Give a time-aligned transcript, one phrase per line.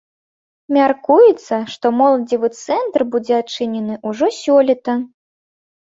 [0.77, 5.01] Мяркуецца, што моладзевы цэнтр будзе адчынены ўжо сёлета.